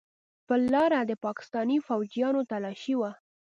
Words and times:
پر 0.47 0.59
لاره 0.73 0.99
د 1.05 1.11
پاکستاني 1.25 1.77
فوجيانو 1.87 2.41
تلاشي 2.51 2.95
وه. 2.97 3.11